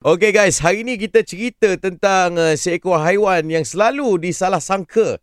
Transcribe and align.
Okey 0.00 0.32
guys, 0.32 0.64
hari 0.64 0.80
ni 0.80 0.96
kita 0.96 1.20
cerita 1.20 1.76
tentang 1.76 2.32
uh, 2.32 2.56
seekor 2.56 2.96
haiwan 3.04 3.44
yang 3.52 3.68
selalu 3.68 4.16
disalah 4.16 4.56
sangka. 4.56 5.20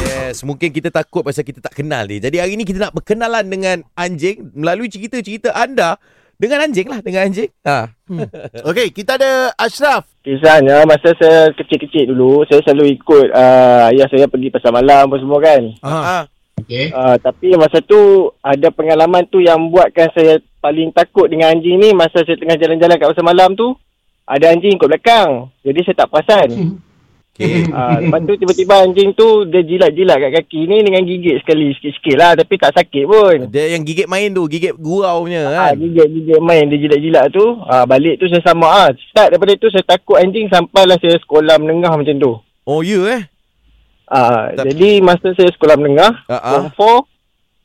Yes, 0.00 0.40
mungkin 0.48 0.72
kita 0.72 0.88
takut 0.88 1.20
pasal 1.20 1.44
kita 1.44 1.60
tak 1.60 1.76
kenal 1.76 2.08
dia. 2.08 2.24
Jadi 2.24 2.40
hari 2.40 2.56
ni 2.56 2.64
kita 2.64 2.88
nak 2.88 2.96
berkenalan 2.96 3.44
dengan 3.52 3.84
anjing 4.00 4.56
melalui 4.56 4.88
cerita-cerita 4.88 5.52
anda 5.52 6.00
dengan 6.40 6.64
anjing 6.64 6.88
lah, 6.88 7.04
dengan 7.04 7.28
anjing. 7.28 7.52
Ha. 7.68 8.00
Okey, 8.72 8.96
kita 8.96 9.20
ada 9.20 9.52
Ashraf. 9.60 10.08
Kisahnya 10.24 10.88
masa 10.88 11.12
saya 11.20 11.52
kecil-kecil 11.52 12.16
dulu, 12.16 12.48
saya 12.48 12.64
selalu 12.64 12.96
ikut 12.96 13.28
uh, 13.28 13.92
ayah 13.92 14.08
saya 14.08 14.24
pergi 14.24 14.48
pasar 14.48 14.72
malam 14.72 15.12
apa 15.12 15.20
semua 15.20 15.36
kan. 15.44 15.62
Ha. 15.84 16.29
Okay. 16.70 16.94
Uh, 16.94 17.18
tapi 17.18 17.58
masa 17.58 17.82
tu 17.82 17.98
ada 18.38 18.70
pengalaman 18.70 19.26
tu 19.26 19.42
yang 19.42 19.58
buatkan 19.74 20.06
saya 20.14 20.38
paling 20.62 20.94
takut 20.94 21.26
dengan 21.26 21.50
anjing 21.50 21.82
ni 21.82 21.90
masa 21.90 22.22
saya 22.22 22.38
tengah 22.38 22.54
jalan-jalan 22.54 22.94
kat 22.94 23.10
pasar 23.10 23.26
malam 23.26 23.58
tu. 23.58 23.74
Ada 24.22 24.54
anjing 24.54 24.78
ikut 24.78 24.86
belakang. 24.86 25.50
Jadi 25.66 25.82
saya 25.82 26.06
tak 26.06 26.14
perasan. 26.14 26.78
Okey. 27.34 27.74
uh, 27.74 27.98
lepas 28.06 28.22
tu 28.22 28.38
tiba-tiba 28.38 28.86
anjing 28.86 29.10
tu 29.18 29.50
dia 29.50 29.66
jilat-jilat 29.66 30.16
kat 30.22 30.30
kaki 30.38 30.60
ni 30.70 30.86
dengan 30.86 31.02
gigit 31.02 31.42
sekali 31.42 31.74
sikit-sikit 31.74 32.14
lah. 32.14 32.32
Tapi 32.38 32.54
tak 32.54 32.70
sakit 32.78 33.02
pun. 33.02 33.36
Dia 33.50 33.74
yang 33.74 33.82
gigit 33.82 34.06
main 34.06 34.30
tu, 34.30 34.46
gigit 34.46 34.70
gurau 34.78 35.26
punya 35.26 35.50
Ah, 35.50 35.74
kan. 35.74 35.82
gigit-gigit 35.82 36.38
main 36.38 36.70
dia 36.70 36.78
jilat-jilat 36.86 37.34
tu. 37.34 37.58
Ah, 37.66 37.82
balik 37.82 38.22
tu 38.22 38.30
saya 38.30 38.46
sama 38.46 38.70
ah. 38.70 38.88
Start 39.10 39.34
daripada 39.34 39.58
tu 39.58 39.66
saya 39.74 39.82
takut 39.82 40.22
anjing 40.22 40.46
sampailah 40.46 40.94
saya 41.02 41.18
sekolah 41.18 41.58
menengah 41.58 41.90
macam 41.98 42.14
tu. 42.14 42.32
Oh, 42.62 42.86
ya 42.86 43.02
eh? 43.18 43.22
Ah, 44.10 44.50
Tak- 44.52 44.66
jadi 44.68 44.98
masa 44.98 45.30
saya 45.32 45.48
sekolah 45.48 45.78
menengah, 45.78 46.12
Ah, 46.26 46.34
ah. 46.34 46.50
form 46.74 47.06
4, 47.06 47.06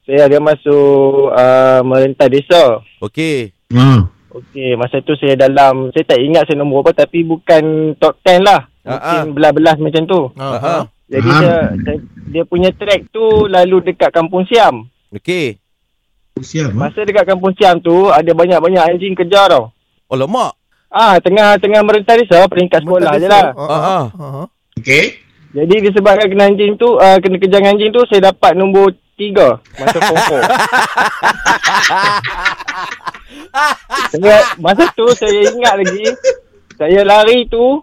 saya 0.05 0.29
ada 0.29 0.37
masuk 0.37 0.85
uh, 1.33 1.81
merentah 1.81 2.29
desa. 2.29 2.63
Okey. 3.01 3.49
Hmm. 3.67 4.05
Okey, 4.29 4.77
masa 4.77 5.01
tu 5.01 5.17
saya 5.17 5.33
dalam, 5.35 5.89
saya 5.89 6.05
tak 6.05 6.21
ingat 6.21 6.45
saya 6.45 6.59
nombor 6.59 6.85
apa 6.85 7.01
tapi 7.01 7.25
bukan 7.25 7.63
top 7.97 8.21
10 8.21 8.39
lah. 8.39 8.69
Ah, 8.83 8.93
Mungkin 8.93 9.33
belah-belah 9.33 9.75
macam 9.75 10.03
tu. 10.05 10.21
Ha. 10.37 10.47
Ha. 10.55 10.75
Jadi 11.07 11.25
Ah. 11.27 11.39
dia, 11.39 11.53
dia, 11.75 11.95
dia 12.27 12.43
punya 12.43 12.69
track 12.69 13.09
tu 13.09 13.25
lalu 13.47 13.81
dekat 13.83 14.13
Kampung 14.13 14.45
Siam. 14.45 14.85
Okey. 15.09 15.57
Usia 16.35 16.67
apa? 16.67 16.75
Masa 16.75 17.01
dekat 17.01 17.25
Kampung 17.25 17.55
Siam 17.55 17.79
tu 17.79 18.11
ada 18.11 18.27
banyak-banyak 18.27 18.83
anjing 18.85 19.15
kejar 19.15 19.49
tau. 19.49 19.73
Oh, 20.05 20.13
lemak. 20.13 20.53
Ah, 20.87 21.17
tengah-tengah 21.17 21.81
merentah 21.81 22.13
desa 22.13 22.45
peringkat 22.45 22.83
sekolah 22.83 23.11
je 23.17 23.25
lah. 23.25 23.45
Ha. 23.49 23.65
Ah, 23.65 23.73
ah. 23.73 24.05
Ha. 24.13 24.45
Jadi 25.55 25.75
disebabkan 25.81 26.27
kena 26.27 26.51
anjing 26.51 26.75
tu, 26.75 26.99
uh, 26.99 27.17
kena 27.17 27.39
kejar 27.39 27.63
anjing 27.63 27.89
tu, 27.89 28.03
saya 28.05 28.29
dapat 28.29 28.53
nombor 28.53 28.91
3 29.15 29.31
masa 29.79 29.97
form 30.03 30.19
4. 30.19 30.43
saya, 34.11 34.35
masa 34.57 34.83
tu 34.91 35.07
saya 35.15 35.41
ingat 35.47 35.79
lagi, 35.79 36.05
saya 36.75 36.99
lari 37.01 37.47
tu, 37.47 37.79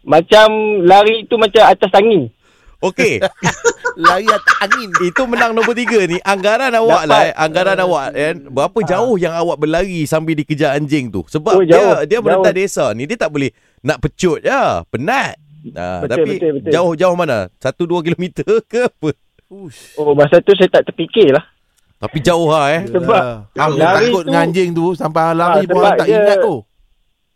macam 0.00 0.48
lari 0.80 1.28
tu 1.28 1.36
macam 1.36 1.62
atas 1.62 1.92
angin. 1.92 2.32
Okey. 2.80 3.20
Lari 4.00 4.24
atas 4.24 4.56
angin. 4.64 4.88
Itu 5.04 5.28
menang 5.28 5.52
nombor 5.52 5.76
tiga 5.76 6.00
ni. 6.08 6.16
Anggaran 6.24 6.72
awak 6.72 7.04
Dapat. 7.04 7.12
lah 7.12 7.20
eh. 7.28 7.34
Anggaran 7.36 7.76
awak 7.76 8.06
kan. 8.16 8.36
Berapa 8.48 8.78
jauh 8.80 9.20
yang 9.20 9.36
awak 9.36 9.60
berlari 9.60 10.08
sambil 10.08 10.32
dikejar 10.32 10.72
anjing 10.72 11.12
tu? 11.12 11.20
Sebab 11.28 11.60
Oh, 11.60 11.60
dia 11.60 11.76
jauh. 11.76 12.08
dia 12.08 12.18
merentah 12.24 12.48
Jauh. 12.48 12.64
desa 12.64 12.84
ni. 12.96 13.04
Dia 13.04 13.20
tak 13.20 13.36
boleh 13.36 13.52
nak 13.84 14.00
pecut 14.00 14.40
je. 14.40 14.62
Penat. 14.88 15.36
Nah, 15.66 16.00
Betul, 16.00 16.10
tapi 16.10 16.30
betul, 16.34 16.50
betul. 16.56 16.70
jauh-jauh 16.70 17.12
mana? 17.14 17.38
Satu 17.56 17.84
dua 17.84 18.00
kilometer 18.00 18.48
ke 18.70 18.86
apa? 18.86 19.10
Ush. 19.46 19.94
Oh, 19.94 20.14
masa 20.14 20.38
tu 20.38 20.52
saya 20.52 20.70
tak 20.70 20.86
terfikir 20.86 21.30
lah. 21.30 21.44
Tapi 21.98 22.16
jauh 22.18 22.48
lah 22.48 22.70
eh. 22.70 22.82
Sebab 22.86 23.22
Aku 23.52 23.76
lari 23.76 24.08
takut 24.08 24.22
tu- 24.22 24.26
dengan 24.26 24.42
anjing 24.42 24.70
tu 24.70 24.86
sampai 24.94 25.22
Ah, 25.22 25.34
lari 25.34 25.62
pun 25.64 25.76
sebab 25.76 25.92
tak 25.94 26.06
dia- 26.06 26.16
ingat 26.16 26.36
tu. 26.40 26.54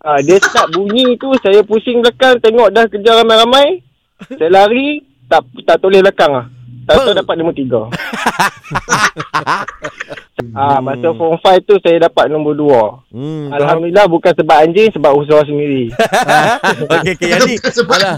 uh, 0.01 0.19
dia 0.21 0.37
start 0.39 0.69
bunyi 0.71 1.07
tu, 1.15 1.29
saya 1.39 1.61
pusing 1.61 2.01
belakang, 2.01 2.39
tengok 2.39 2.69
dah 2.71 2.85
kejar 2.87 3.15
ramai-ramai. 3.19 3.85
Saya 4.31 4.49
lari, 4.49 5.01
tak 5.27 5.43
tak 5.65 5.77
toleh 5.79 6.01
belakang 6.01 6.33
lah. 6.33 6.47
Tak 6.85 6.95
tahu 6.95 7.15
dapat 7.17 7.35
nombor 7.41 7.55
3. 7.57 7.65
Ah, 10.55 10.79
masa 10.79 11.15
form 11.15 11.39
5 11.39 11.67
tu 11.67 11.79
saya 11.83 12.11
dapat 12.11 12.31
nombor 12.31 12.55
2. 12.55 13.15
Hmm. 13.15 13.47
Alhamdulillah 13.55 14.07
bukan 14.07 14.35
sebab 14.35 14.67
anjing 14.67 14.91
sebab 14.91 15.15
usaha 15.15 15.43
sendiri. 15.47 15.91
Okey, 16.95 17.15
okey. 17.19 17.31
Yang 17.31 17.41
ni. 17.49 17.57
Sebab 17.59 17.97
Alah. 17.99 18.17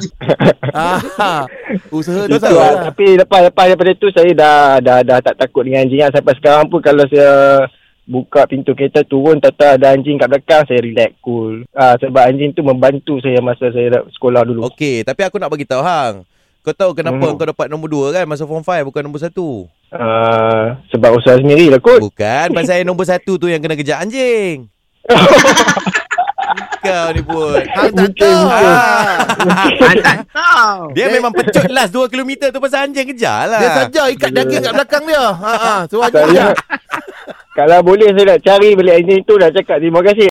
Ah, 1.17 1.45
usaha 1.89 2.29
tu 2.29 2.37
Itu 2.37 2.53
lah. 2.53 2.93
Tapi 2.93 3.17
lepas 3.17 3.41
lepas 3.49 3.65
daripada 3.69 3.93
tu 3.97 4.09
saya 4.13 4.33
dah 4.37 4.57
dah 4.85 4.99
dah 5.01 5.19
tak 5.25 5.37
takut 5.41 5.65
dengan 5.65 5.89
anjing 5.89 6.05
lah. 6.05 6.13
Sampai 6.13 6.37
sekarang 6.37 6.69
pun 6.69 6.81
kalau 6.85 7.05
saya 7.09 7.65
buka 8.07 8.45
pintu 8.47 8.77
kereta 8.77 9.03
turun 9.03 9.41
tata 9.41 9.81
ada 9.81 9.97
anjing 9.97 10.21
kat 10.21 10.29
belakang 10.29 10.63
saya 10.69 10.81
relax 10.85 11.17
cool. 11.25 11.65
Ah 11.73 11.97
sebab 11.97 12.21
anjing 12.21 12.53
tu 12.53 12.61
membantu 12.61 13.17
saya 13.25 13.41
masa 13.41 13.73
saya 13.73 14.01
dah 14.01 14.03
sekolah 14.13 14.45
dulu. 14.45 14.69
Okey, 14.69 15.05
tapi 15.05 15.25
aku 15.25 15.41
nak 15.41 15.53
bagi 15.53 15.65
tahu 15.69 15.81
hang. 15.81 16.25
Kau 16.67 16.75
tahu 16.75 16.99
kenapa 16.99 17.23
Hmm. 17.23 17.39
kau 17.39 17.47
dapat 17.47 17.71
nombor 17.71 17.87
dua 17.87 18.07
kan 18.11 18.27
masa 18.27 18.43
form 18.43 18.67
5 18.67 18.83
bukan 18.83 19.07
nombor 19.07 19.23
satu? 19.23 19.71
Ah 19.95 20.83
sebab 20.91 21.15
usaha 21.15 21.39
sendiri 21.39 21.71
lah 21.71 21.79
kot. 21.79 22.03
Bukan, 22.03 22.51
pasal 22.51 22.83
yang 22.83 22.91
nombor 22.91 23.07
satu 23.07 23.39
tu 23.39 23.47
yang 23.47 23.63
kena 23.63 23.79
kejar 23.79 24.03
anjing. 24.03 24.67
Kau 26.83 27.07
ni 27.15 27.23
pun. 27.23 27.63
Hang 27.71 27.95
tak 27.95 28.11
tahu. 28.19 28.41
mungkin. 28.51 30.07
Ah. 30.35 30.91
Dia 30.91 31.07
memang 31.15 31.31
pecut 31.31 31.71
last 31.71 31.95
2 31.95 32.11
km 32.11 32.51
tu 32.51 32.59
pasal 32.59 32.91
anjing 32.91 33.15
kejar 33.15 33.47
lah. 33.47 33.63
Dia 33.63 33.71
saja 33.87 34.03
ikat 34.11 34.31
daging 34.35 34.63
kat 34.67 34.73
belakang 34.75 35.07
dia. 35.07 35.23
Ha 35.23 35.53
ah, 35.55 35.81
suruh 35.87 36.11
anjing 36.11 36.51
kalau 37.57 37.81
boleh 37.81 38.13
saya 38.13 38.37
nak 38.37 38.41
cari 38.45 38.77
balik 38.77 38.95
anjing 39.01 39.21
tu 39.25 39.35
dah 39.41 39.49
cakap 39.49 39.81
terima 39.81 40.05
kasih 40.05 40.25